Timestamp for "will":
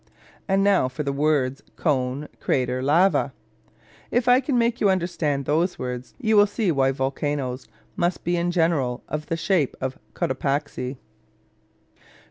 6.35-6.47